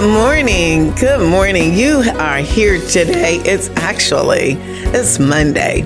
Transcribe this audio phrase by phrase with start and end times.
[0.00, 0.94] Good morning.
[0.94, 1.74] Good morning.
[1.74, 3.36] You are here today.
[3.44, 4.52] It's actually
[4.94, 5.82] it's Monday.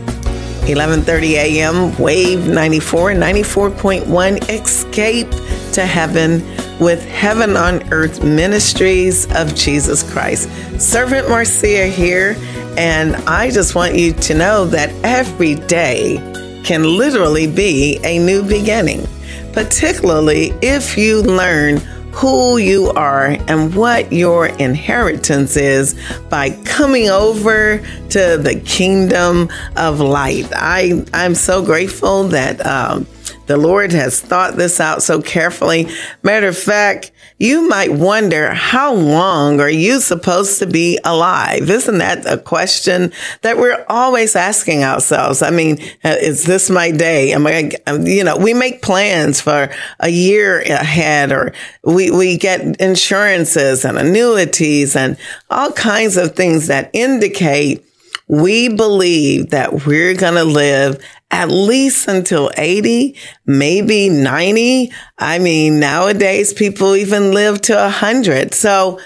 [0.66, 1.98] 11:30 a.m.
[1.98, 5.28] Wave 94 94.1 Escape
[5.72, 6.44] to Heaven
[6.78, 10.48] with Heaven on Earth Ministries of Jesus Christ.
[10.80, 12.36] Servant Marcia here,
[12.78, 16.18] and I just want you to know that every day
[16.64, 19.08] can literally be a new beginning,
[19.52, 21.80] particularly if you learn
[22.14, 25.94] who you are and what your inheritance is
[26.30, 27.78] by coming over
[28.10, 30.46] to the kingdom of light.
[30.52, 33.06] I, I'm so grateful that um,
[33.46, 35.88] the Lord has thought this out so carefully.
[36.22, 41.68] Matter of fact, you might wonder how long are you supposed to be alive?
[41.68, 45.42] Isn't that a question that we're always asking ourselves?
[45.42, 47.32] I mean, uh, is this my day?
[47.32, 49.68] Am I, um, you know, we make plans for
[50.00, 55.16] a year ahead or we, we get insurances and annuities and
[55.50, 57.84] all kinds of things that indicate
[58.28, 64.92] we believe that we're going to live at least until 80, maybe 90.
[65.18, 68.54] I mean, nowadays people even live to 100.
[68.54, 69.00] So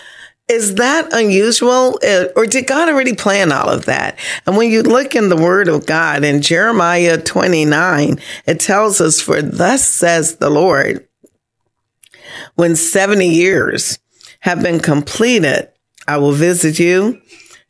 [0.49, 1.99] is that unusual?
[2.03, 4.19] Uh, Or did God already plan all of that?
[4.47, 9.21] And when you look in the word of God in Jeremiah 29, it tells us,
[9.21, 11.07] for thus says the Lord,
[12.55, 13.99] when 70 years
[14.41, 15.69] have been completed,
[16.07, 17.21] I will visit you,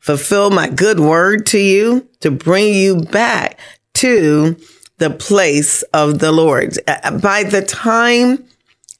[0.09, 3.61] fulfill my good word to you to bring you back
[3.93, 4.57] to
[4.97, 6.79] the place of the Lord.
[6.87, 8.43] Uh, By the time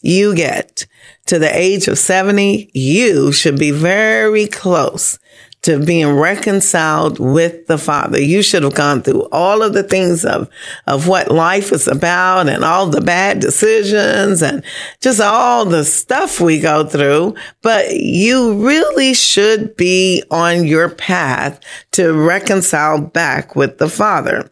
[0.03, 0.87] you get
[1.25, 5.19] to the age of 70, you should be very close
[5.63, 8.21] to being reconciled with the Father.
[8.21, 10.49] You should have gone through all of the things of,
[10.87, 14.63] of what life is about and all the bad decisions and
[15.01, 17.35] just all the stuff we go through.
[17.63, 21.61] But you really should be on your path
[21.93, 24.49] to reconcile back with the Father.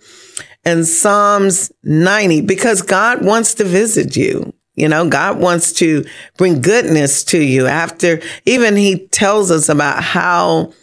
[0.65, 4.53] And Psalms 90, because God wants to visit you.
[4.75, 6.05] You know, God wants to
[6.37, 10.75] bring goodness to you after even he tells us about how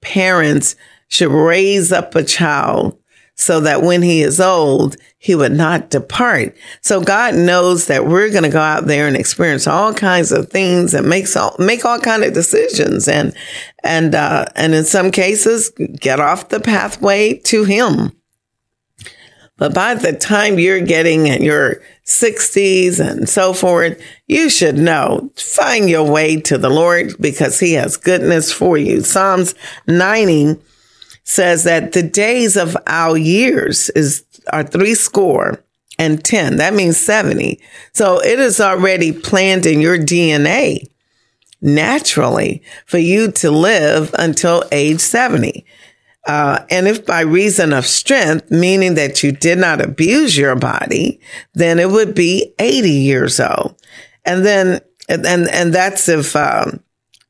[0.00, 0.76] parents
[1.08, 2.98] should raise up a child
[3.34, 6.56] so that when he is old, he would not depart.
[6.80, 10.50] So God knows that we're going to go out there and experience all kinds of
[10.50, 13.32] things and make all, make all kind of decisions and,
[13.84, 15.70] and, uh, and in some cases
[16.00, 18.12] get off the pathway to him.
[19.58, 25.30] But by the time you're getting in your 60s and so forth, you should know,
[25.36, 29.02] find your way to the Lord because he has goodness for you.
[29.02, 29.54] Psalms
[29.86, 30.56] 90
[31.24, 35.62] says that the days of our years is are three score
[35.98, 36.56] and 10.
[36.56, 37.60] That means 70.
[37.92, 40.88] So it is already planned in your DNA
[41.60, 45.66] naturally for you to live until age 70.
[46.28, 51.18] Uh, and if by reason of strength, meaning that you did not abuse your body,
[51.54, 53.80] then it would be 80 years old.
[54.26, 56.80] And then, and, and that's if, um,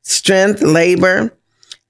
[0.01, 1.33] strength, labor.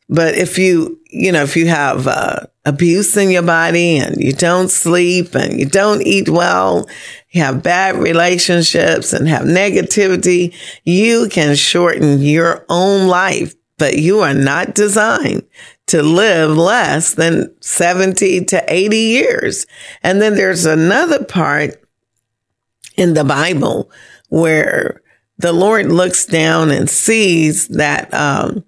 [0.07, 4.31] But if you, you know, if you have, uh, abuse in your body and you
[4.31, 6.87] don't sleep and you don't eat well,
[7.31, 10.53] you have bad relationships and have negativity,
[10.83, 15.43] you can shorten your own life, but you are not designed
[15.89, 19.65] to live less than 70 to 80 years.
[20.03, 21.83] And then there's another part
[22.95, 23.91] in the Bible
[24.29, 25.01] where
[25.37, 28.63] the Lord looks down and sees that, um,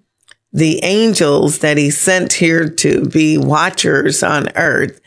[0.52, 5.00] the angels that he sent here to be watchers on earth,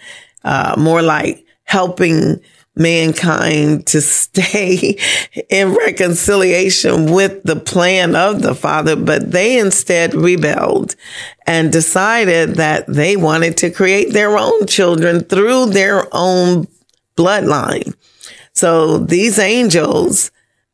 [0.44, 2.42] uh, more like helping
[2.76, 4.98] mankind to stay
[5.50, 10.96] in reconciliation with the plan of the Father, but they instead rebelled
[11.48, 16.68] and decided that they wanted to create their own children through their own
[17.16, 17.96] bloodline.
[18.54, 20.32] So these angels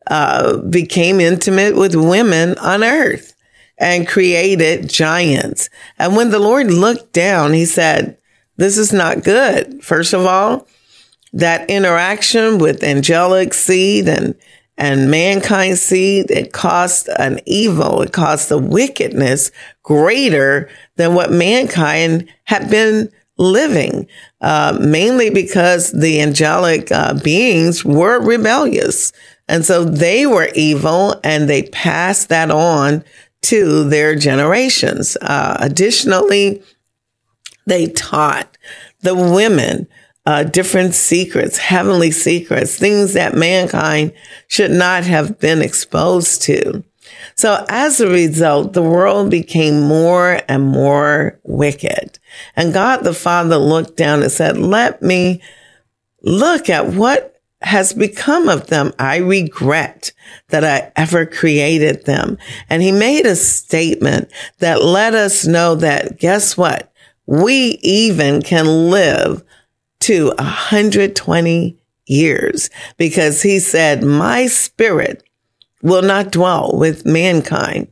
[0.07, 3.36] uh, became intimate with women on earth
[3.77, 5.69] and created giants.
[5.98, 8.18] And when the Lord looked down, he said,
[8.57, 9.83] this is not good.
[9.83, 10.68] First of all,
[11.33, 14.36] that interaction with angelic seed and
[14.78, 19.51] and mankind seed, it caused an evil, it caused a wickedness
[19.83, 24.07] greater than what mankind had been living,
[24.42, 29.12] uh, mainly because the angelic uh, beings were rebellious.
[29.48, 33.04] And so they were evil and they passed that on
[33.44, 35.18] to their generations.
[35.22, 36.63] Uh, additionally,
[37.68, 38.57] they taught
[39.01, 39.88] the women
[40.26, 44.14] uh, different secrets, heavenly secrets, things that mankind
[44.48, 46.84] should not have been exposed to.
[47.36, 52.20] So as a result, the world became more and more wicked.
[52.56, 55.42] And God the Father looked down and said, let me
[56.22, 58.92] look at what has become of them.
[58.98, 60.12] I regret
[60.50, 62.38] that I ever created them.
[62.70, 66.92] And he made a statement that let us know that guess what?
[67.26, 69.44] We even can live
[70.01, 75.24] to 120 years because he said, my spirit
[75.81, 77.88] will not dwell with mankind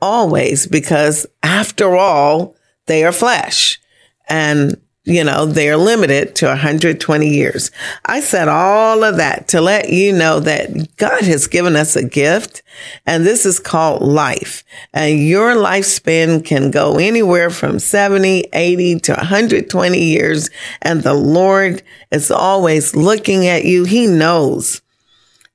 [0.00, 2.56] always because after all,
[2.86, 3.80] they are flesh.
[4.28, 7.70] And you know, they're limited to 120 years.
[8.04, 12.04] I said all of that to let you know that God has given us a
[12.04, 12.62] gift
[13.06, 14.64] and this is called life.
[14.92, 20.50] And your lifespan can go anywhere from 70, 80 to 120 years.
[20.82, 23.84] And the Lord is always looking at you.
[23.84, 24.82] He knows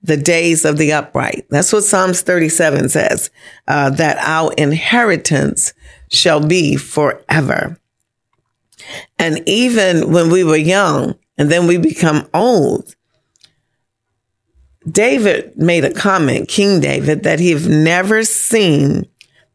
[0.01, 1.45] the days of the upright.
[1.49, 3.29] That's what Psalms 37 says,
[3.67, 5.73] uh, that our inheritance
[6.09, 7.79] shall be forever.
[9.19, 12.95] And even when we were young and then we become old,
[14.87, 19.07] David made a comment, King David, that he've never seen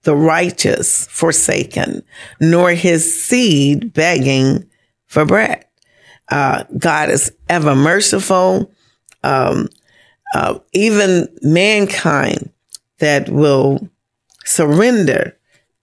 [0.03, 2.03] the righteous forsaken,
[2.41, 4.69] nor his seed begging
[5.07, 5.65] for bread.
[6.31, 8.71] Uh, God is ever merciful.
[9.23, 9.69] Um,
[10.35, 12.51] uh, even mankind
[12.99, 13.89] that will
[14.45, 15.37] surrender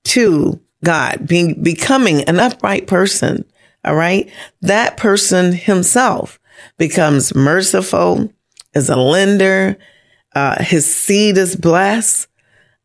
[0.04, 3.44] to God, being becoming an upright person.
[3.84, 4.32] All right.
[4.62, 6.40] That person himself
[6.78, 8.32] becomes merciful,
[8.74, 9.78] is a lender.
[10.34, 12.28] Uh, his seed is blessed.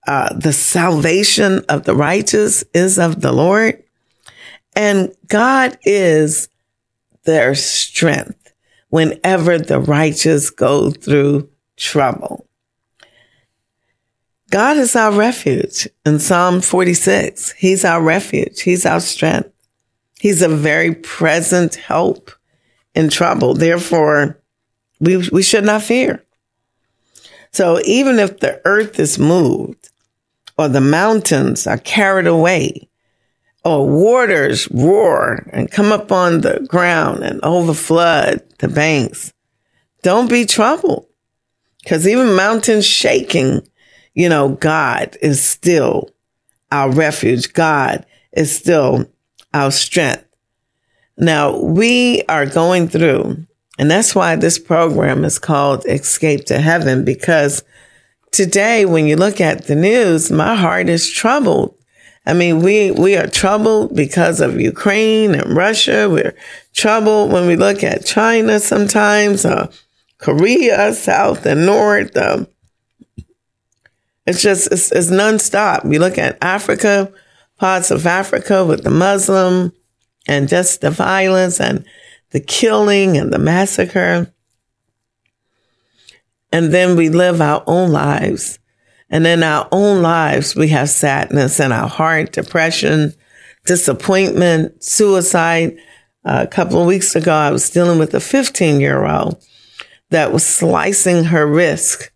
[0.06, 3.82] Uh, the salvation of the righteous is of the Lord.
[4.74, 6.48] And God is
[7.24, 8.52] their strength
[8.88, 12.46] whenever the righteous go through trouble.
[14.50, 17.52] God is our refuge in Psalm 46.
[17.52, 18.60] He's our refuge.
[18.62, 19.52] He's our strength.
[20.18, 22.32] He's a very present help
[22.94, 23.54] in trouble.
[23.54, 24.42] Therefore,
[24.98, 26.24] we, we should not fear.
[27.52, 29.90] So even if the earth is moved
[30.58, 32.88] or the mountains are carried away
[33.64, 39.32] or waters roar and come up on the ground and overflood the banks,
[40.02, 41.06] don't be troubled
[41.82, 43.66] because even mountains shaking
[44.20, 46.10] you know, God is still
[46.70, 47.54] our refuge.
[47.54, 49.06] God is still
[49.54, 50.26] our strength.
[51.16, 53.46] Now we are going through,
[53.78, 57.64] and that's why this program is called Escape to Heaven, because
[58.30, 61.74] today, when you look at the news, my heart is troubled.
[62.26, 66.08] I mean, we, we are troubled because of Ukraine and Russia.
[66.10, 66.36] We're
[66.74, 69.72] troubled when we look at China sometimes, uh,
[70.18, 72.14] Korea, South and North.
[72.18, 72.46] Um,
[74.30, 75.92] it's just, it's, it's nonstop.
[75.92, 77.12] You look at Africa,
[77.58, 79.72] parts of Africa with the Muslim
[80.28, 81.84] and just the violence and
[82.30, 84.32] the killing and the massacre.
[86.52, 88.60] And then we live our own lives.
[89.10, 93.12] And in our own lives, we have sadness in our heart, depression,
[93.66, 95.76] disappointment, suicide.
[96.24, 99.44] Uh, a couple of weeks ago, I was dealing with a 15 year old
[100.10, 102.10] that was slicing her wrist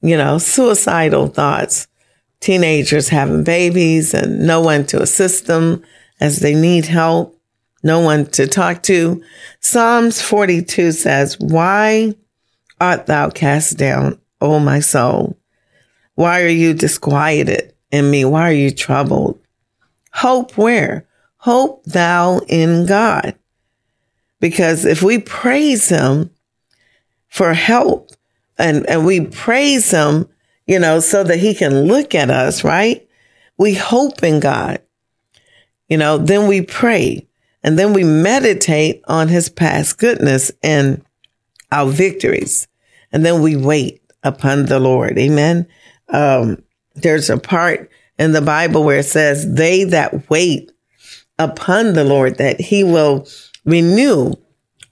[0.00, 1.88] you know, suicidal thoughts,
[2.40, 5.82] teenagers having babies and no one to assist them
[6.20, 7.38] as they need help,
[7.82, 9.22] no one to talk to.
[9.60, 12.14] Psalms 42 says, why
[12.80, 15.36] art thou cast down, O my soul?
[16.14, 18.24] Why are you disquieted in me?
[18.24, 19.40] Why are you troubled?
[20.12, 21.06] Hope where?
[21.36, 23.36] Hope thou in God.
[24.40, 26.30] Because if we praise him
[27.28, 28.10] for help,
[28.58, 30.28] and, and we praise him,
[30.66, 33.06] you know, so that he can look at us, right?
[33.56, 34.80] We hope in God.
[35.88, 37.26] You know, then we pray
[37.62, 41.02] and then we meditate on his past goodness and
[41.72, 42.68] our victories.
[43.12, 45.18] And then we wait upon the Lord.
[45.18, 45.66] Amen.
[46.10, 46.62] Um,
[46.94, 50.72] there's a part in the Bible where it says, they that wait
[51.38, 53.26] upon the Lord, that he will
[53.64, 54.32] renew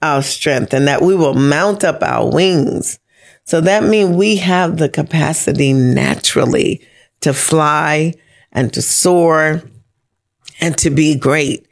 [0.01, 2.99] our strength and that we will mount up our wings.
[3.47, 6.85] So that means we have the capacity naturally
[7.21, 8.13] to fly
[8.51, 9.63] and to soar
[10.59, 11.65] and to be great.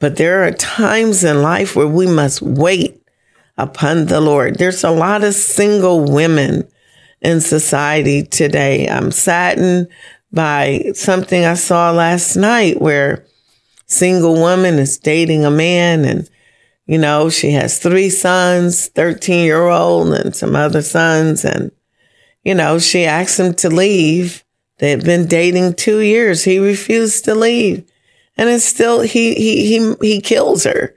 [0.00, 3.00] But there are times in life where we must wait
[3.56, 4.58] upon the Lord.
[4.58, 6.68] There's a lot of single women
[7.22, 8.88] in society today.
[8.88, 9.86] I'm saddened
[10.32, 13.24] by something I saw last night where
[13.86, 16.28] single woman is dating a man and
[16.86, 21.44] you know, she has three sons, 13 year old and some other sons.
[21.44, 21.72] And,
[22.44, 24.44] you know, she asked him to leave.
[24.78, 26.44] They had been dating two years.
[26.44, 27.84] He refused to leave.
[28.36, 30.94] And it's still, he, he, he, he kills her.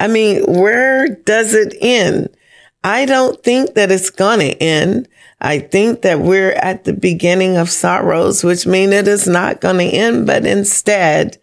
[0.00, 2.30] I mean, where does it end?
[2.84, 5.08] I don't think that it's going to end.
[5.40, 9.78] I think that we're at the beginning of sorrows, which mean it is not going
[9.78, 11.38] to end, but instead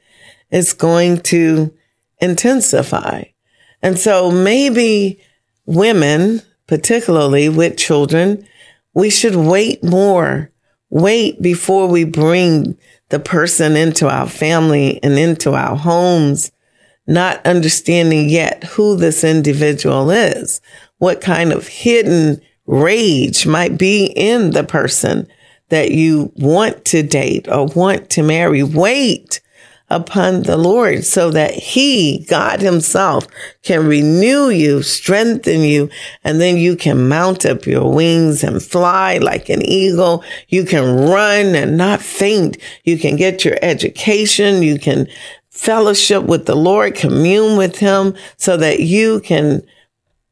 [0.50, 1.74] it's going to
[2.20, 3.26] intensify.
[3.86, 5.20] And so maybe
[5.68, 8.48] women, particularly with children,
[8.96, 10.50] we should wait more,
[10.90, 16.52] wait before we bring the person into our family and into our homes,
[17.06, 20.62] not understanding yet who this individual is,
[20.98, 25.28] what kind of hidden rage might be in the person
[25.70, 28.64] that you want to date or want to marry.
[28.64, 29.42] Wait
[29.90, 33.28] upon the Lord so that he, God himself,
[33.62, 35.90] can renew you, strengthen you,
[36.24, 40.24] and then you can mount up your wings and fly like an eagle.
[40.48, 42.58] You can run and not faint.
[42.84, 44.64] You can get your education.
[44.64, 45.08] You can
[45.50, 49.62] fellowship with the Lord, commune with him so that you can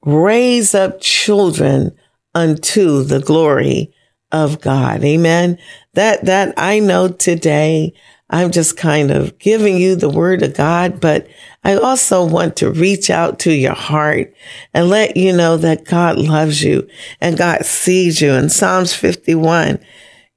[0.03, 1.95] raise up children
[2.35, 3.93] unto the glory
[4.31, 5.03] of God.
[5.03, 5.59] Amen.
[5.93, 7.93] That, that I know today
[8.29, 11.27] I'm just kind of giving you the word of God, but
[11.63, 14.33] I also want to reach out to your heart
[14.73, 16.87] and let you know that God loves you
[17.21, 18.31] and God sees you.
[18.31, 19.79] In Psalms 51,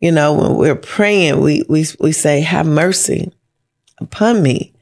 [0.00, 3.32] you know, when we're praying, we, we, we say, have mercy
[3.98, 4.74] upon me,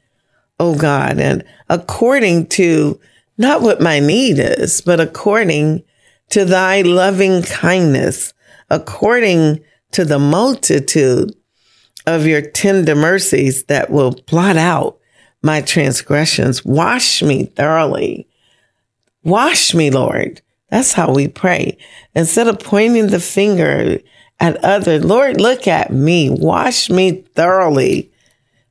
[0.59, 1.19] oh God.
[1.19, 2.99] And according to
[3.37, 5.83] not what my need is, but according
[6.29, 8.33] to thy loving kindness,
[8.69, 11.31] according to the multitude
[12.07, 14.99] of your tender mercies that will blot out
[15.41, 16.65] my transgressions.
[16.65, 18.27] Wash me thoroughly.
[19.23, 20.41] Wash me, Lord.
[20.69, 21.77] That's how we pray.
[22.15, 23.99] Instead of pointing the finger
[24.39, 26.29] at others, Lord, look at me.
[26.29, 28.11] Wash me thoroughly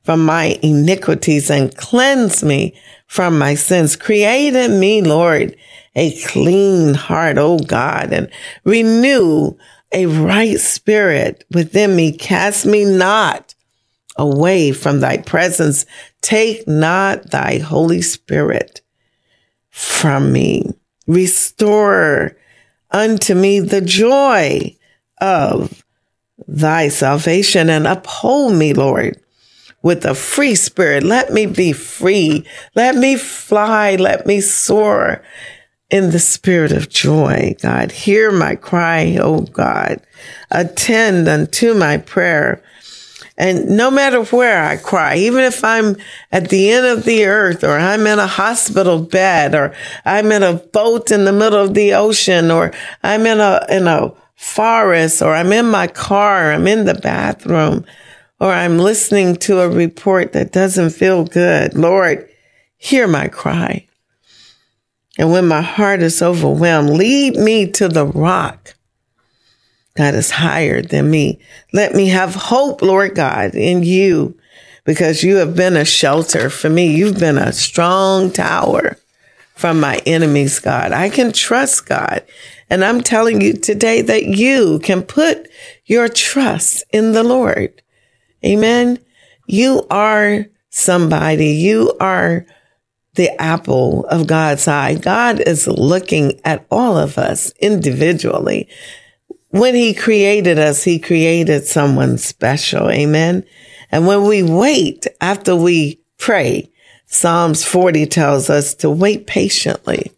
[0.03, 3.95] from my iniquities and cleanse me from my sins.
[3.95, 5.55] Create in me, Lord,
[5.95, 8.29] a clean heart, O God, and
[8.65, 9.57] renew
[9.95, 12.11] a right spirit within me.
[12.11, 13.55] Cast me not
[14.17, 15.85] away from thy presence.
[16.21, 18.81] Take not thy Holy Spirit
[19.69, 20.65] from me.
[21.07, 22.35] Restore
[22.91, 24.75] unto me the joy
[25.21, 25.83] of
[26.45, 29.17] thy salvation and uphold me, Lord,
[29.81, 31.03] with a free spirit.
[31.03, 32.45] Let me be free.
[32.75, 33.95] Let me fly.
[33.95, 35.23] Let me soar
[35.89, 37.55] in the spirit of joy.
[37.61, 40.01] God, hear my cry, oh God.
[40.51, 42.63] Attend unto my prayer.
[43.37, 45.97] And no matter where I cry, even if I'm
[46.31, 49.75] at the end of the earth or I'm in a hospital bed or
[50.05, 52.71] I'm in a boat in the middle of the ocean or
[53.03, 57.85] I'm in a, in a forest or I'm in my car, I'm in the bathroom
[58.39, 61.73] or I'm listening to a report that doesn't feel good.
[61.73, 62.29] Lord,
[62.77, 63.85] hear my cry.
[65.17, 68.75] And when my heart is overwhelmed, lead me to the rock
[69.95, 71.39] that is higher than me.
[71.73, 74.37] Let me have hope, Lord God, in you
[74.83, 76.95] because you have been a shelter for me.
[76.95, 78.97] You've been a strong tower
[79.55, 80.91] from my enemies, God.
[80.91, 82.23] I can trust God.
[82.69, 85.47] And I'm telling you today that you can put
[85.85, 87.81] your trust in the Lord.
[88.45, 88.99] Amen.
[89.47, 91.51] You are somebody.
[91.51, 92.45] You are
[93.15, 94.95] the apple of God's eye.
[94.95, 98.67] God is looking at all of us individually.
[99.49, 102.89] When he created us, he created someone special.
[102.91, 103.45] Amen.
[103.91, 106.69] And when we wait after we pray,
[107.05, 110.11] Psalms 40 tells us to wait patiently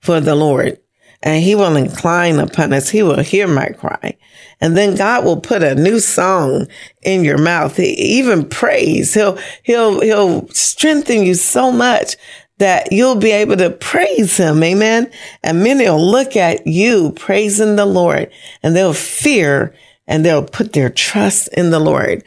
[0.00, 0.78] for the Lord
[1.22, 2.88] and he will incline upon us.
[2.88, 4.16] He will hear my cry.
[4.60, 6.68] And then God will put a new song
[7.02, 7.76] in your mouth.
[7.76, 9.14] He, even praise.
[9.14, 12.16] He'll, he'll, he'll strengthen you so much
[12.58, 14.62] that you'll be able to praise him.
[14.62, 15.10] Amen.
[15.42, 18.30] And many will look at you praising the Lord
[18.62, 19.74] and they'll fear
[20.06, 22.24] and they'll put their trust in the Lord.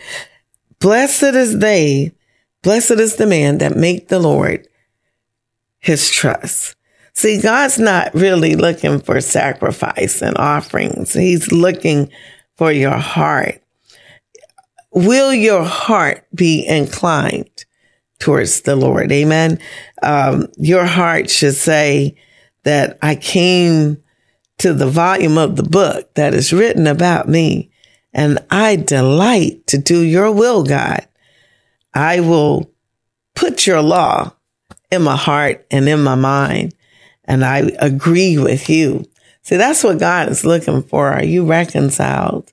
[0.79, 2.13] Blessed is they,
[2.63, 4.67] blessed is the man that make the Lord
[5.79, 6.74] his trust.
[7.15, 11.13] See, God's not really looking for sacrifice and offerings.
[11.13, 12.11] He's looking
[12.55, 13.61] for your heart.
[14.91, 17.65] Will your heart be inclined
[18.19, 19.11] towards the Lord?
[19.11, 19.59] Amen.
[20.03, 22.15] Um, your heart should say
[22.63, 24.03] that I came
[24.57, 27.71] to the volume of the book that is written about me
[28.13, 31.05] and I delight to do your will, God.
[31.93, 32.71] I will
[33.35, 34.33] put your law
[34.91, 36.73] in my heart and in my mind.
[37.25, 39.05] And I agree with you.
[39.41, 41.11] See, that's what God is looking for.
[41.11, 42.51] Are you reconciled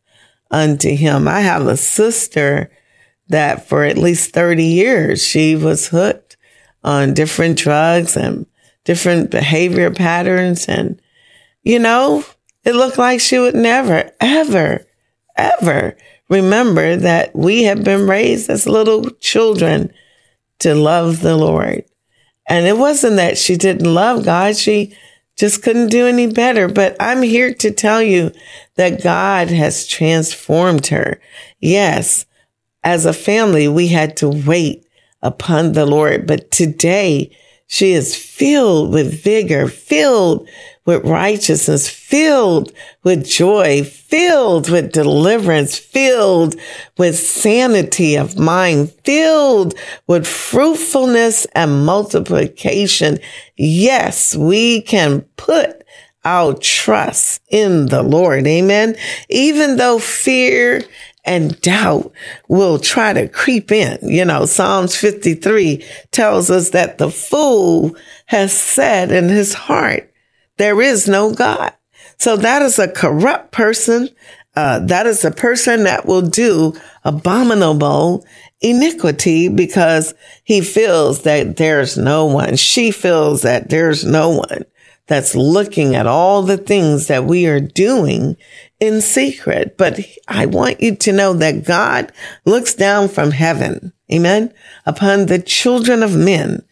[0.51, 1.29] unto him?
[1.29, 2.71] I have a sister
[3.29, 6.37] that for at least 30 years, she was hooked
[6.85, 8.47] on different drugs and
[8.85, 10.67] different behavior patterns.
[10.67, 11.01] And,
[11.63, 12.25] you know,
[12.65, 14.87] it looked like she would never, ever,
[15.37, 15.97] ever
[16.29, 19.93] remember that we have been raised as little children
[20.61, 21.85] to love the Lord.
[22.47, 24.57] And it wasn't that she didn't love God.
[24.57, 24.97] She
[25.37, 26.69] just couldn't do any better.
[26.69, 28.33] But I'm here to tell you
[28.77, 31.21] that God has transformed her.
[31.61, 32.27] Yes.
[32.85, 34.87] As a family, we had to wait
[35.23, 37.31] upon the Lord, but today
[37.69, 40.49] she is filled with vigor, filled
[40.85, 42.73] with righteousness, filled
[43.05, 46.57] with joy, filled with deliverance, filled
[46.99, 49.75] with sanity of mind, filled
[50.07, 53.19] with fruitfulness and multiplication.
[53.57, 55.83] Yes, we can put
[56.25, 58.47] our trust in the Lord.
[58.47, 58.97] Amen.
[59.29, 60.83] Even though fear
[61.25, 62.13] and doubt
[62.49, 63.99] will try to creep in.
[64.03, 67.97] You know, Psalms 53 tells us that the fool
[68.27, 70.12] has said in his heart,
[70.59, 71.73] there is no God.
[72.19, 74.09] So that is a corrupt person.
[74.55, 78.25] Uh, that is a person that will do abominable
[78.61, 80.15] iniquity because
[80.45, 82.57] he feels that there's no one.
[82.57, 84.65] She feels that there's no one
[85.07, 88.37] that's looking at all the things that we are doing
[88.79, 89.77] in secret.
[89.77, 92.13] But I want you to know that God
[92.45, 94.53] looks down from heaven, amen,
[94.87, 96.63] upon the children of men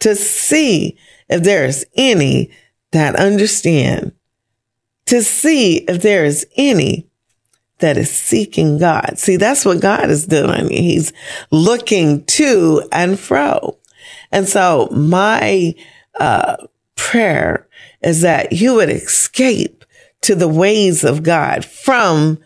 [0.00, 0.98] to see
[1.28, 2.50] if there is any
[2.92, 4.12] that understand,
[5.06, 7.08] to see if there is any
[7.78, 9.18] that is seeking God.
[9.18, 10.68] See, that's what God is doing.
[10.68, 11.12] He's
[11.50, 13.78] looking to and fro.
[14.32, 15.74] And so my
[16.18, 16.56] uh,
[16.96, 17.68] prayer
[18.02, 19.84] is that you would escape
[20.22, 22.38] to the ways of God from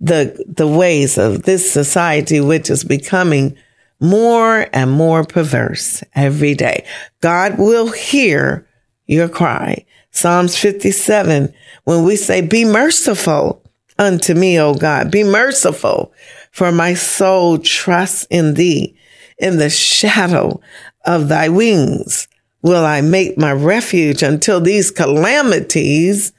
[0.00, 3.56] the, the ways of this society, which is becoming
[4.00, 6.84] more and more perverse every day.
[7.20, 8.68] God will hear
[9.06, 9.84] your cry.
[10.10, 11.52] Psalms 57,
[11.84, 13.62] when we say, be merciful
[13.98, 16.12] unto me, O God, be merciful
[16.50, 18.96] for my soul trusts in thee.
[19.38, 20.60] In the shadow
[21.04, 22.28] of thy wings
[22.62, 26.32] will I make my refuge until these calamities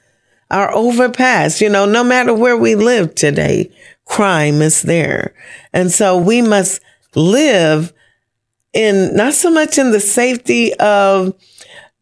[0.50, 1.60] are overpassed.
[1.60, 3.70] You know, no matter where we live today,
[4.06, 5.34] crime is there.
[5.72, 6.80] And so we must
[7.14, 7.92] live
[8.72, 11.34] in not so much in the safety of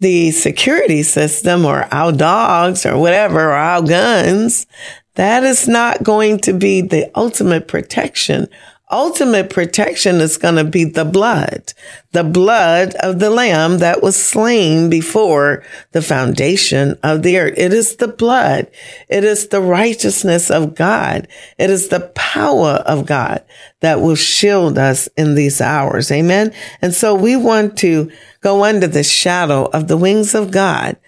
[0.00, 4.66] the security system or our dogs or whatever, or our guns,
[5.14, 8.48] that is not going to be the ultimate protection.
[8.90, 11.72] Ultimate protection is going to be the blood,
[12.12, 17.54] the blood of the lamb that was slain before the foundation of the earth.
[17.56, 18.70] It is the blood.
[19.08, 21.28] It is the righteousness of God.
[21.58, 23.42] It is the power of God
[23.80, 26.12] that will shield us in these hours.
[26.12, 26.52] Amen.
[26.82, 30.98] And so we want to go under the shadow of the wings of God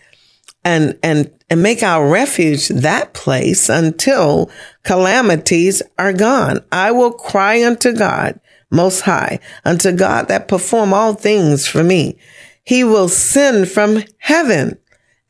[0.67, 4.51] and, and, and make our refuge that place until
[4.83, 6.59] calamities are gone.
[6.73, 12.19] I will cry unto God most high, unto God that perform all things for me.
[12.65, 14.77] He will send from heaven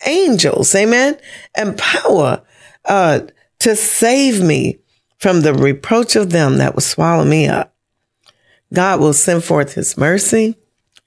[0.06, 1.18] angels, amen,
[1.54, 2.42] and power,
[2.86, 3.20] uh,
[3.58, 4.78] to save me
[5.18, 7.74] from the reproach of them that will swallow me up.
[8.72, 10.56] God will send forth his mercy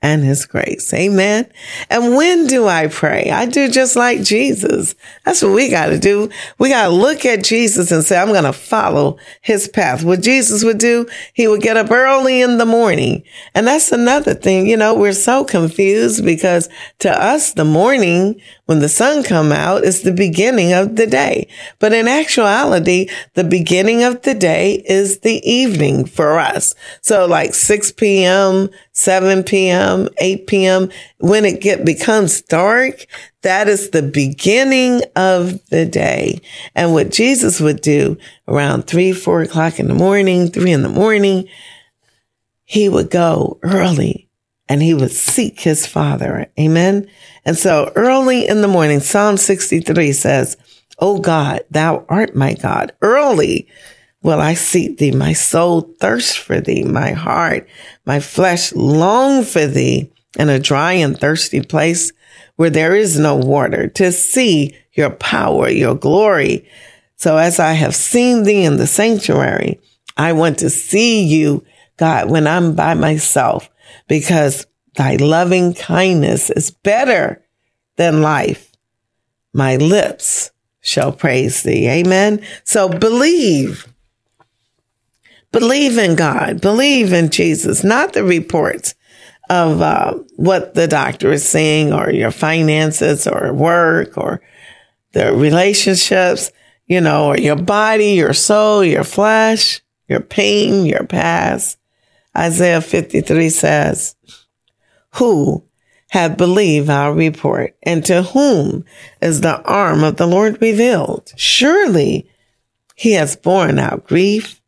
[0.02, 0.94] and his grace.
[0.94, 1.52] Amen.
[1.90, 3.30] And when do I pray?
[3.32, 4.96] I do just like Jesus.
[5.26, 6.30] That's what we got to do.
[6.58, 10.04] We got to look at Jesus and say, I'm going to follow his path.
[10.04, 13.24] What Jesus would do, he would get up early in the morning.
[13.54, 14.68] And that's another thing.
[14.68, 19.84] You know, we're so confused because to us, the morning when the sun come out
[19.84, 21.48] is the beginning of the day.
[21.80, 26.76] But in actuality, the beginning of the day is the evening for us.
[27.02, 30.90] So like 6 p.m., 7 p.m., 8 p.m.
[31.20, 33.06] When it get becomes dark,
[33.44, 36.42] that is the beginning of the day.
[36.76, 40.90] And what Jesus would do around three, four o'clock in the morning, three in the
[40.90, 41.48] morning,
[42.66, 44.30] he would go early
[44.68, 46.52] and he would seek his father.
[46.60, 47.10] Amen.
[47.46, 50.58] And so early in the morning, Psalm 63 says,
[51.00, 52.92] Oh God, thou art my God.
[53.02, 53.70] Early
[54.22, 55.12] will I seek thee.
[55.12, 56.84] My soul thirsts for thee.
[56.84, 57.68] My heart,
[58.06, 62.12] my flesh long for thee in a dry and thirsty place
[62.56, 66.68] where there is no water to see your power, your glory.
[67.16, 69.80] So as I have seen thee in the sanctuary,
[70.18, 71.64] I want to see you,
[71.98, 73.70] God, when I'm by myself
[74.08, 77.42] because thy loving kindness is better
[77.96, 78.72] than life.
[79.54, 80.52] My lips
[80.82, 81.88] shall praise thee.
[81.88, 82.46] Amen.
[82.64, 83.89] So believe
[85.52, 86.62] Believe in God.
[86.62, 88.94] Believe in Jesus, not the reports
[89.50, 94.42] of uh, what the doctor is saying or your finances or work or
[95.14, 96.52] the relationships,
[96.86, 101.78] you know, or your body, your soul, your flesh, your pain, your past.
[102.38, 104.16] Isaiah 53 says,
[105.16, 105.66] Who
[106.10, 108.86] have believed our report, and to whom
[109.22, 111.34] is the arm of the Lord revealed?
[111.36, 112.30] Surely
[112.96, 114.59] he has borne our grief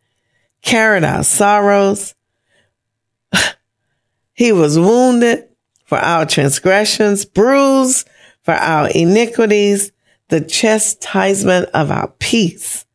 [0.61, 2.15] carried our sorrows.
[4.33, 5.47] he was wounded
[5.85, 8.07] for our transgressions, bruised
[8.43, 9.91] for our iniquities.
[10.29, 12.85] The chastisement of our peace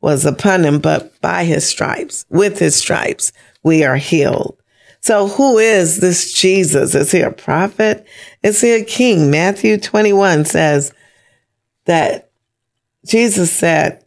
[0.00, 4.56] was upon him, but by his stripes, with his stripes, we are healed.
[5.00, 6.94] So who is this Jesus?
[6.94, 8.06] Is he a prophet?
[8.42, 9.30] Is he a king?
[9.30, 10.92] Matthew 21 says
[11.84, 12.30] that
[13.06, 14.04] Jesus said,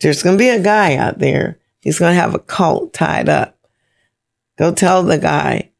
[0.00, 3.28] there's going to be a guy out there He's going to have a cult tied
[3.28, 3.56] up.
[4.58, 5.70] Go tell the guy,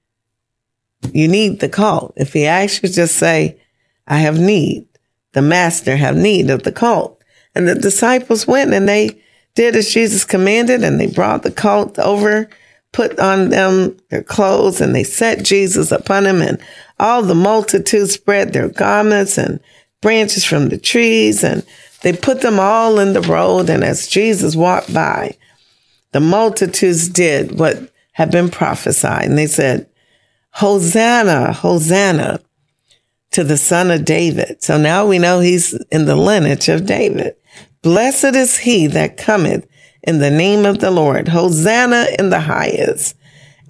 [1.13, 2.13] you need the cult.
[2.15, 3.61] If he asks you, just say,
[4.07, 4.87] I have need.
[5.33, 7.21] The master have need of the cult.
[7.57, 9.21] And the disciples went and they
[9.57, 12.49] did as Jesus commanded and they brought the cult over,
[12.93, 16.63] put on them their clothes and they set Jesus upon him and
[17.01, 19.59] all the multitude spread their garments and
[20.03, 21.67] branches from the trees and
[22.03, 23.69] they put them all in the road.
[23.69, 25.37] And as Jesus walked by,
[26.17, 29.27] the multitudes did what had been prophesied.
[29.27, 29.87] And they said,
[30.53, 32.41] Hosanna, Hosanna
[33.33, 34.63] to the son of David.
[34.63, 37.37] So now we know he's in the lineage of David.
[37.83, 39.69] Blessed is he that cometh
[40.05, 41.29] in the name of the Lord.
[41.29, 43.15] Hosanna in the highest.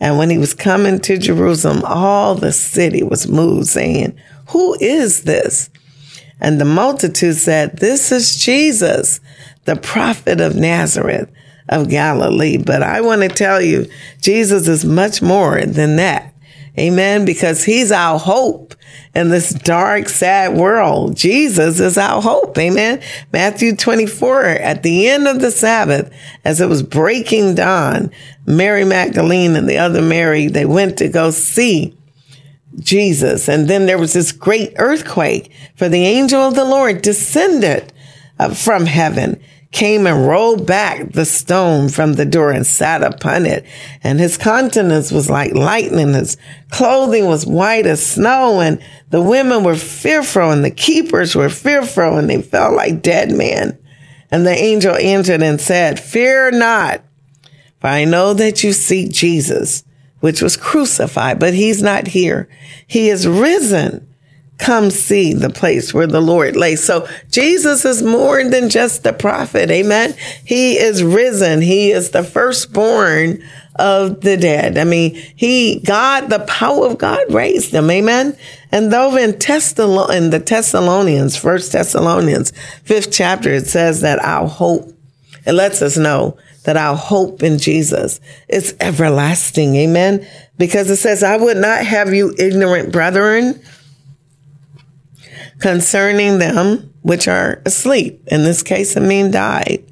[0.00, 4.16] And when he was coming to Jerusalem, all the city was moved, saying,
[4.50, 5.68] Who is this?
[6.40, 9.18] And the multitude said, This is Jesus,
[9.64, 11.28] the prophet of Nazareth
[11.68, 12.58] of Galilee.
[12.58, 13.86] But I want to tell you,
[14.20, 16.32] Jesus is much more than that.
[16.78, 17.24] Amen.
[17.24, 18.74] Because he's our hope
[19.14, 21.16] in this dark, sad world.
[21.16, 22.56] Jesus is our hope.
[22.58, 23.02] Amen.
[23.32, 26.12] Matthew 24, at the end of the Sabbath,
[26.44, 28.10] as it was breaking dawn,
[28.44, 31.96] Mary Magdalene and the other Mary, they went to go see
[32.78, 33.48] Jesus.
[33.48, 37.92] And then there was this great earthquake for the angel of the Lord descended
[38.38, 39.40] uh, from heaven
[39.76, 43.66] came and rolled back the stone from the door and sat upon it.
[44.02, 46.14] And his countenance was like lightning.
[46.14, 46.38] His
[46.70, 48.62] clothing was white as snow.
[48.62, 53.30] And the women were fearful and the keepers were fearful and they felt like dead
[53.32, 53.78] men.
[54.30, 57.02] And the angel answered and said, Fear not,
[57.78, 59.84] for I know that you seek Jesus,
[60.20, 62.48] which was crucified, but he's not here.
[62.86, 64.08] He is risen
[64.58, 66.76] come see the place where the Lord lay.
[66.76, 69.70] So Jesus is more than just the prophet.
[69.70, 70.14] Amen.
[70.44, 71.60] He is risen.
[71.60, 73.42] He is the firstborn
[73.78, 74.78] of the dead.
[74.78, 77.90] I mean, he, God, the power of God raised him.
[77.90, 78.36] Amen.
[78.72, 82.52] And though in, Thessalon- in the Thessalonians, first Thessalonians,
[82.84, 84.90] fifth chapter, it says that our hope,
[85.44, 89.76] it lets us know that our hope in Jesus is everlasting.
[89.76, 90.26] Amen.
[90.58, 93.62] Because it says, I would not have you ignorant brethren
[95.60, 98.22] concerning them which are asleep.
[98.26, 99.84] In this case, I mean died.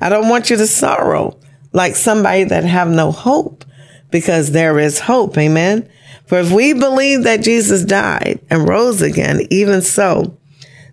[0.00, 1.38] I don't want you to sorrow
[1.72, 3.64] like somebody that have no hope
[4.10, 5.36] because there is hope.
[5.38, 5.88] Amen.
[6.26, 10.36] For if we believe that Jesus died and rose again, even so,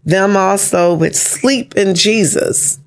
[0.05, 2.79] them also which sleep in Jesus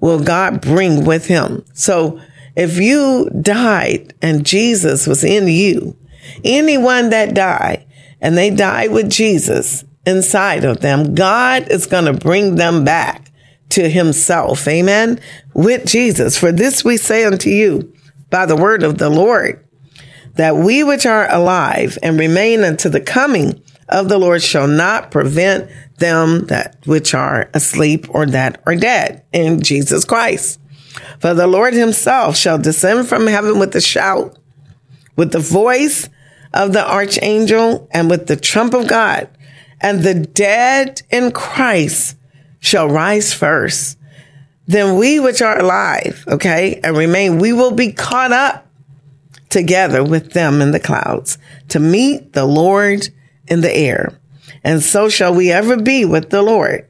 [0.00, 1.64] will God bring with him.
[1.72, 2.20] So
[2.54, 5.96] if you died and Jesus was in you,
[6.44, 7.86] anyone that died
[8.20, 13.30] and they died with Jesus, inside of them, God is going to bring them back
[13.70, 14.66] to himself.
[14.66, 15.20] Amen.
[15.54, 16.36] With Jesus.
[16.36, 17.92] For this we say unto you
[18.30, 19.64] by the word of the Lord
[20.34, 25.10] that we which are alive and remain unto the coming of the Lord shall not
[25.10, 30.60] prevent them that which are asleep or that are dead in Jesus Christ.
[31.20, 34.38] For the Lord himself shall descend from heaven with a shout,
[35.16, 36.08] with the voice
[36.54, 39.28] of the archangel, and with the trump of God,
[39.80, 42.16] and the dead in Christ
[42.60, 43.98] shall rise first.
[44.66, 48.66] Then we which are alive, okay, and remain, we will be caught up
[49.48, 51.38] together with them in the clouds
[51.68, 53.08] to meet the Lord
[53.46, 54.18] in the air.
[54.62, 56.86] And so shall we ever be with the Lord.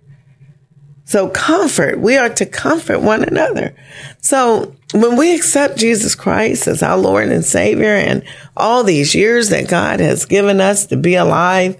[1.05, 3.75] So comfort, we are to comfort one another.
[4.21, 8.23] So when we accept Jesus Christ as our Lord and Savior and
[8.57, 11.77] all these years that God has given us to be alive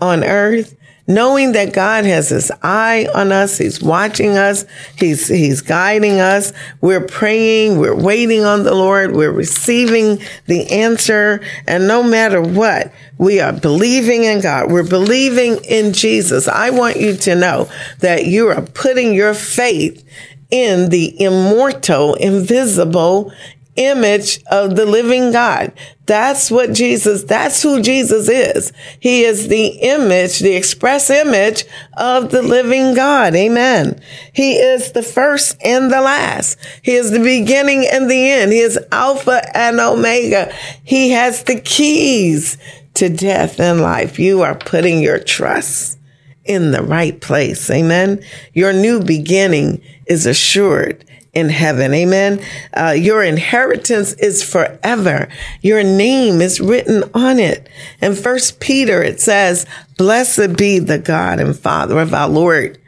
[0.00, 4.64] on earth, knowing that God has his eye on us, he's watching us,
[4.96, 6.52] he's he's guiding us.
[6.80, 12.92] We're praying, we're waiting on the Lord, we're receiving the answer, and no matter what,
[13.18, 14.70] we are believing in God.
[14.70, 16.48] We're believing in Jesus.
[16.48, 20.06] I want you to know that you are putting your faith
[20.50, 23.32] in the immortal, invisible,
[23.80, 25.72] image of the living God.
[26.06, 28.72] That's what Jesus, that's who Jesus is.
[28.98, 31.64] He is the image, the express image
[31.96, 33.34] of the living God.
[33.34, 34.00] Amen.
[34.32, 36.58] He is the first and the last.
[36.82, 38.52] He is the beginning and the end.
[38.52, 40.52] He is Alpha and Omega.
[40.84, 42.58] He has the keys
[42.94, 44.18] to death and life.
[44.18, 45.98] You are putting your trust
[46.44, 47.70] in the right place.
[47.70, 48.22] Amen.
[48.52, 51.94] Your new beginning is assured in heaven.
[51.94, 52.44] Amen.
[52.74, 55.28] Uh, your inheritance is forever.
[55.62, 57.68] Your name is written on it.
[58.02, 59.66] In first Peter, it says,
[59.96, 62.78] blessed be the God and Father of our Lord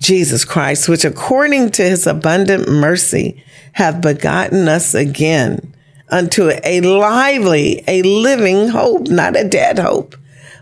[0.00, 5.74] Jesus Christ, which according to his abundant mercy have begotten us again
[6.08, 10.16] unto a lively, a living hope, not a dead hope,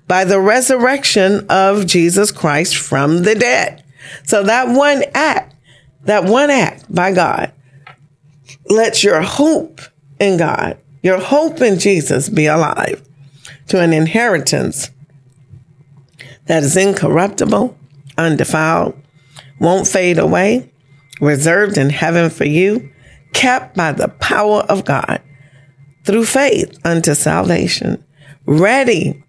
[0.09, 3.85] by the resurrection of Jesus Christ from the dead.
[4.25, 5.56] So that one act
[6.05, 7.53] that one act by God
[8.69, 9.81] lets your hope
[10.19, 13.03] in God, your hope in Jesus be alive
[13.69, 14.91] to an inheritance
[16.47, 17.77] that is incorruptible,
[18.17, 18.95] undefiled,
[19.61, 20.71] won't fade away,
[21.21, 22.91] reserved in heaven for you,
[23.33, 25.21] kept by the power of God
[26.05, 28.03] through faith unto salvation,
[28.47, 29.23] ready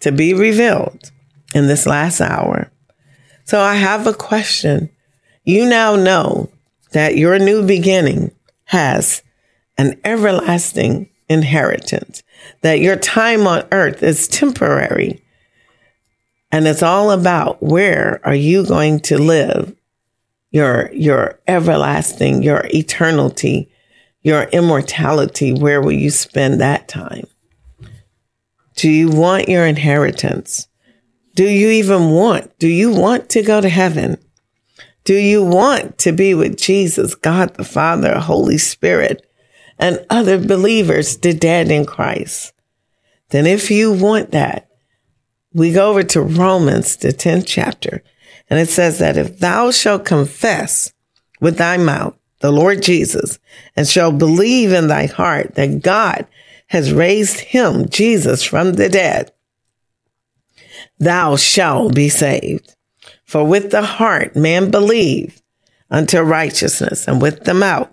[0.00, 1.12] to be revealed
[1.54, 2.70] in this last hour.
[3.44, 4.90] So I have a question
[5.50, 6.48] you now know
[6.92, 8.30] that your new beginning
[8.64, 9.22] has
[9.76, 12.22] an everlasting inheritance,
[12.62, 15.22] that your time on earth is temporary.
[16.52, 19.74] And it's all about where are you going to live
[20.50, 23.70] your, your everlasting, your eternity,
[24.22, 25.52] your immortality.
[25.52, 27.26] Where will you spend that time?
[28.74, 30.66] Do you want your inheritance?
[31.34, 34.18] Do you even want, do you want to go to heaven?
[35.10, 39.28] Do you want to be with Jesus, God the Father, Holy Spirit,
[39.76, 42.52] and other believers, dead in Christ?
[43.30, 44.68] Then if you want that,
[45.52, 48.04] we go over to Romans, the 10th chapter,
[48.48, 50.92] and it says that if thou shalt confess
[51.40, 53.40] with thy mouth the Lord Jesus
[53.74, 56.24] and shall believe in thy heart that God
[56.68, 59.32] has raised him, Jesus, from the dead,
[61.00, 62.76] thou shalt be saved.
[63.30, 65.40] For with the heart man believes
[65.88, 67.88] unto righteousness, and with the mouth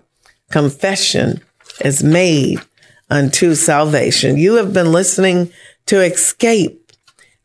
[0.50, 1.40] confession
[1.80, 2.58] is made
[3.08, 4.36] unto salvation.
[4.36, 5.52] You have been listening
[5.86, 6.90] to Escape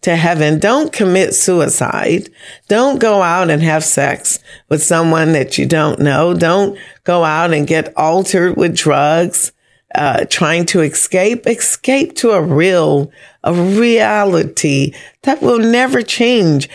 [0.02, 0.58] to Heaven.
[0.58, 2.30] Don't commit suicide.
[2.68, 6.34] Don't go out and have sex with someone that you don't know.
[6.34, 9.52] Don't go out and get altered with drugs.
[9.94, 13.12] Uh, trying to escape, escape to a real,
[13.44, 16.68] a reality that will never change.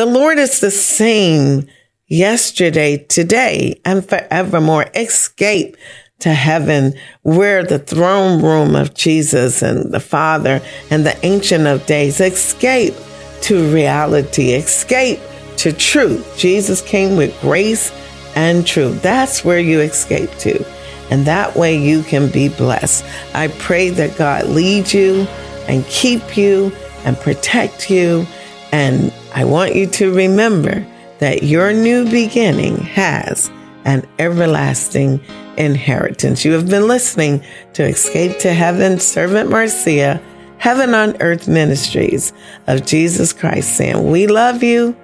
[0.00, 1.68] The Lord is the same
[2.06, 4.86] yesterday, today, and forevermore.
[4.94, 5.76] Escape
[6.20, 11.84] to heaven where the throne room of Jesus and the Father and the Ancient of
[11.84, 12.18] Days.
[12.18, 12.94] Escape
[13.42, 14.52] to reality.
[14.52, 15.20] Escape
[15.58, 16.34] to truth.
[16.38, 17.92] Jesus came with grace
[18.34, 19.02] and truth.
[19.02, 20.64] That's where you escape to.
[21.10, 23.04] And that way you can be blessed.
[23.34, 25.26] I pray that God lead you
[25.68, 26.72] and keep you
[27.04, 28.26] and protect you
[28.72, 30.86] and I want you to remember
[31.18, 33.50] that your new beginning has
[33.84, 35.20] an everlasting
[35.56, 36.44] inheritance.
[36.44, 40.22] You have been listening to Escape to Heaven, Servant Marcia,
[40.58, 42.32] Heaven on Earth Ministries
[42.66, 44.96] of Jesus Christ, saying, We love you.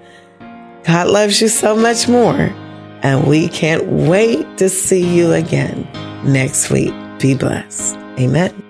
[0.85, 2.53] God loves you so much more.
[3.03, 5.89] And we can't wait to see you again
[6.25, 6.95] next week.
[7.19, 7.97] Be blessed.
[8.19, 8.66] Amen.